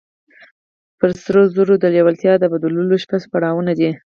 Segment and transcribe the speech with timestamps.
[0.99, 3.89] پر سرو زرو د لېوالتیا د بدلولو شپږ پړاوونه دي.